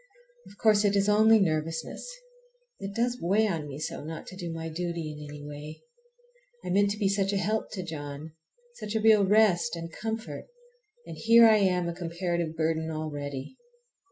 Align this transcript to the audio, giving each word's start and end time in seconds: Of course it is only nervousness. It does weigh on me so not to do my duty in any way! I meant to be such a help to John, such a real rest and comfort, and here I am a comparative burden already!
Of 0.47 0.57
course 0.57 0.83
it 0.83 0.95
is 0.95 1.07
only 1.07 1.39
nervousness. 1.39 2.11
It 2.79 2.95
does 2.95 3.19
weigh 3.21 3.45
on 3.45 3.67
me 3.67 3.77
so 3.77 4.03
not 4.03 4.25
to 4.29 4.35
do 4.35 4.51
my 4.51 4.67
duty 4.67 5.11
in 5.11 5.23
any 5.29 5.43
way! 5.45 5.83
I 6.65 6.71
meant 6.71 6.89
to 6.89 6.97
be 6.97 7.07
such 7.07 7.31
a 7.31 7.37
help 7.37 7.69
to 7.73 7.83
John, 7.83 8.31
such 8.79 8.95
a 8.95 8.99
real 8.99 9.23
rest 9.27 9.75
and 9.75 9.93
comfort, 9.93 10.47
and 11.05 11.17
here 11.19 11.45
I 11.47 11.57
am 11.57 11.87
a 11.87 11.93
comparative 11.93 12.55
burden 12.55 12.89
already! 12.89 13.57